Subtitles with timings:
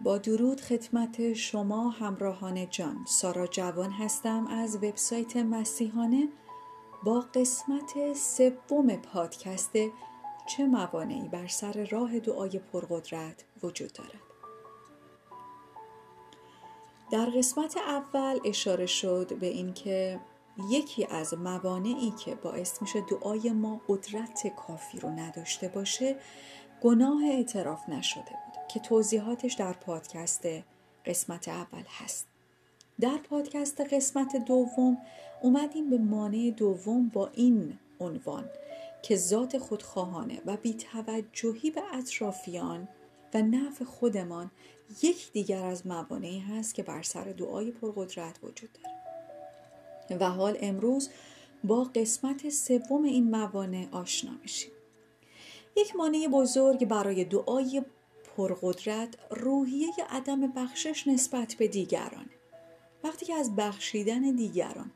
[0.00, 3.04] با درود خدمت شما همراهان جان.
[3.06, 6.28] سارا جوان هستم از وبسایت مسیحانه
[7.04, 9.72] با قسمت سوم پادکست
[10.46, 14.22] چه موانعی بر سر راه دعای پرقدرت وجود دارد.
[17.12, 20.20] در قسمت اول اشاره شد به اینکه
[20.70, 26.16] یکی از موانعی که باعث میشه دعای ما قدرت کافی رو نداشته باشه
[26.82, 28.47] گناه اعتراف نشده.
[28.68, 30.46] که توضیحاتش در پادکست
[31.06, 32.26] قسمت اول هست.
[33.00, 34.98] در پادکست قسمت دوم
[35.42, 38.50] اومدیم به مانع دوم با این عنوان
[39.02, 42.88] که ذات خودخواهانه و بیتوجهی به اطرافیان
[43.34, 44.50] و نفع خودمان
[45.02, 50.20] یک دیگر از موانعی هست که بر سر دعای پرقدرت وجود داره.
[50.20, 51.10] و حال امروز
[51.64, 54.70] با قسمت سوم این موانع آشنا میشیم.
[55.76, 57.82] یک مانع بزرگ برای دعای
[58.38, 62.30] پرقدرت روحیه عدم بخشش نسبت به دیگرانه
[63.04, 64.90] وقتی که از بخشیدن دیگران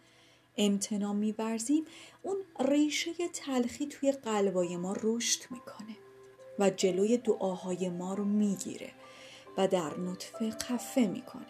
[0.56, 1.84] امتنا میورزیم
[2.22, 5.96] اون ریشه تلخی توی قلبای ما رشد می‌کنه
[6.58, 8.90] و جلوی دعاهای ما رو می‌گیره
[9.58, 11.46] و در نطفه خفه می‌کنه.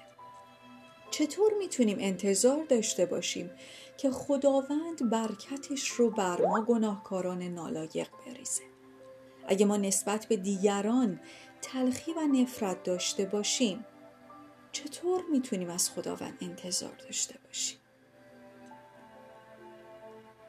[1.10, 3.50] چطور می‌تونیم انتظار داشته باشیم
[3.96, 8.62] که خداوند برکتش رو بر ما گناهکاران نالایق بریزه؟
[9.46, 11.20] اگه ما نسبت به دیگران
[11.62, 13.84] تلخی و نفرت داشته باشیم.
[14.72, 17.78] چطور می‌تونیم از خداوند انتظار داشته باشیم؟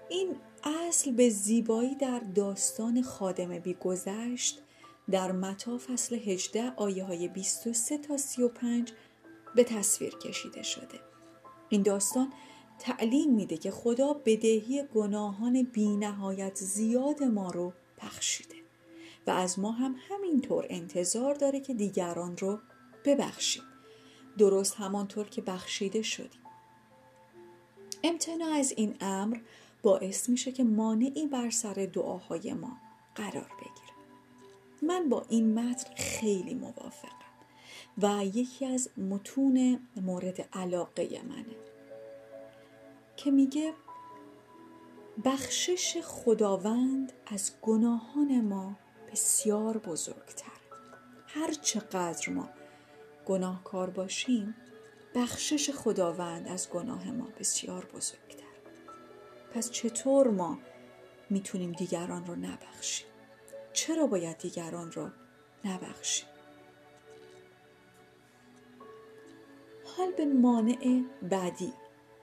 [0.09, 4.61] این اصل به زیبایی در داستان خادم بیگذشت
[5.11, 8.93] در متا فصل 18 آیه های 23 تا 35
[9.55, 10.99] به تصویر کشیده شده.
[11.69, 12.33] این داستان
[12.79, 18.52] تعلیم میده که خدا بدهی گناهان بینهایت زیاد ما رو بخشیده.
[19.27, 22.59] و از ما هم همینطور انتظار داره که دیگران رو
[23.05, 23.63] ببخشیم.
[24.37, 26.41] درست همانطور که بخشیده شدیم.
[28.03, 29.37] امتناع از این امر
[29.83, 32.77] باعث میشه که مانعی بر سر دعاهای ما
[33.15, 33.93] قرار بگیره.
[34.81, 37.23] من با این متن خیلی موافقم
[37.97, 41.55] و یکی از متون مورد علاقه منه
[43.17, 43.73] که میگه
[45.25, 48.75] بخشش خداوند از گناهان ما
[49.13, 50.51] بسیار بزرگتر.
[51.27, 52.49] هر چقدر ما
[53.25, 54.55] گناهکار باشیم
[55.15, 58.43] بخشش خداوند از گناه ما بسیار بزرگتر.
[59.53, 60.59] پس چطور ما
[61.29, 63.07] می‌تونیم دیگران رو نبخشیم؟
[63.73, 65.09] چرا باید دیگران رو
[65.65, 66.29] نبخشیم؟
[69.97, 71.73] حال به مانع بعدی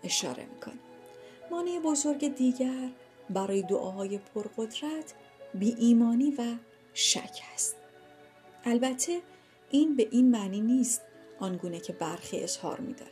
[0.02, 0.80] اشاره می‌کنیم.
[1.50, 2.90] مانع بزرگ دیگر
[3.30, 5.14] برای دعاهای پرقدرت
[5.54, 6.42] بی ایمانی و
[7.00, 7.76] شک هست
[8.64, 9.20] البته
[9.70, 11.02] این به این معنی نیست
[11.38, 13.10] آنگونه که برخی اظهار میدارن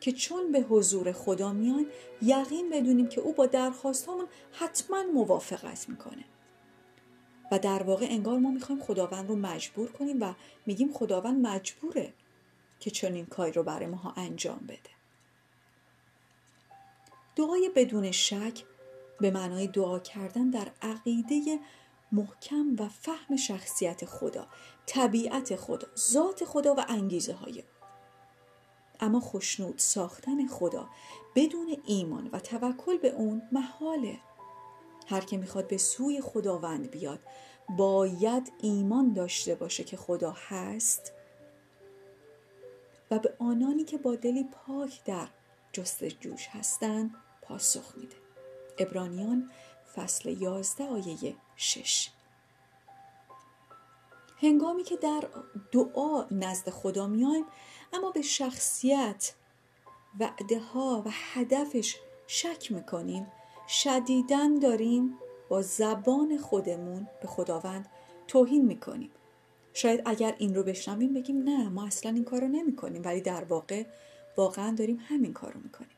[0.00, 1.86] که چون به حضور خدا میان
[2.22, 6.24] یقین بدونیم که او با درخواستامون حتما موافقت می‌کنه.
[7.52, 10.34] و در واقع انگار ما می‌خوایم خداوند رو مجبور کنیم و
[10.66, 12.12] میگیم خداوند مجبوره
[12.80, 14.90] که چنین کاری رو برای ماها انجام بده.
[17.36, 18.64] دعای بدون شک
[19.20, 21.58] به معنای دعا کردن در عقیده
[22.12, 24.46] محکم و فهم شخصیت خدا
[24.86, 27.64] طبیعت خدا ذات خدا و انگیزه های
[29.00, 30.88] اما خشنود ساختن خدا
[31.34, 34.18] بدون ایمان و توکل به اون محاله.
[35.08, 37.20] هر که می‌خواد به سوی خداوند بیاد
[37.78, 41.12] باید ایمان داشته باشه که خدا هست
[43.10, 45.28] و به آنانی که با دلی پاک در
[45.72, 48.16] جستجوش هستند پاسخ میده.
[48.78, 49.50] ابرانیان
[49.96, 52.10] فصل 11 آیه 6
[54.40, 55.24] هنگامی که در
[55.72, 57.44] دعا نزد خدا میایم
[57.92, 59.34] اما به شخصیت
[60.20, 61.96] وعده ها و هدفش
[62.26, 63.26] شک می‌کنیم
[63.68, 65.18] شدیدن داریم
[65.48, 67.88] با زبان خودمون به خداوند
[68.28, 69.10] توهین می‌کنیم.
[69.72, 72.48] شاید اگر این رو بشنویم بگیم نه ما اصلا این کار رو
[73.04, 73.84] ولی در واقع
[74.36, 75.90] واقعا داریم همین کار رو می‌کنیم.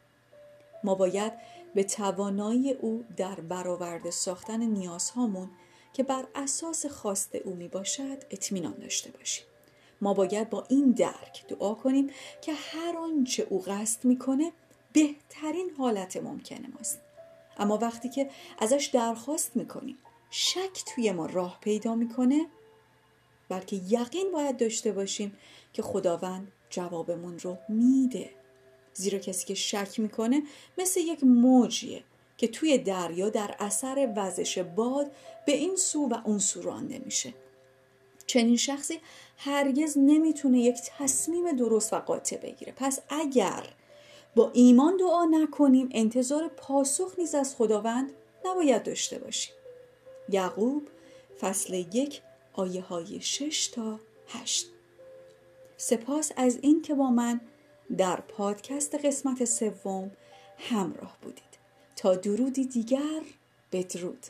[0.84, 1.32] ما باید
[1.74, 5.50] به توانایی او در برآورده ساختن نیازهامون
[5.92, 9.44] که بر اساس خواست او می باشد اطمینان داشته باشیم.
[10.00, 12.10] ما باید با این درک دعا کنیم
[12.40, 14.52] که هر آنچه او قصد می‌کنه
[14.92, 17.00] بهترین حالت ممکنه ماست.
[17.58, 19.98] اما وقتی که ازش درخواست می‌کنیم
[20.30, 22.46] شک توی ما راه پیدا می‌کنه
[23.48, 25.36] بلکه یقین باید داشته باشیم
[25.72, 28.30] که خداوند جوابمون رو میده.
[28.98, 30.42] زیرا کسی که شک می‌کنه
[30.78, 32.04] مثل یک موجیه
[32.36, 35.10] که توی دریا در اثر وزش باد
[35.46, 37.34] به این سو و اون سو رانده میشه.
[38.26, 39.00] چنین شخصی
[39.36, 42.72] هرگز نمی‌تونه یک تصمیم درست و قاطع بگیره.
[42.76, 43.66] پس اگر
[44.36, 48.12] با ایمان دعا نکنیم انتظار پاسخ نیز از خداوند
[48.44, 49.54] نباید داشته باشیم.
[50.28, 50.88] یعقوب
[51.40, 52.22] فصل یک
[52.52, 54.66] آیه های شش تا هشت.
[55.76, 57.40] سپاس از این که با من
[57.96, 60.10] در پادکست قسمت سوم
[60.58, 61.58] همراه بودید.
[61.96, 63.22] تا درودی دیگر
[63.72, 64.26] بدرود.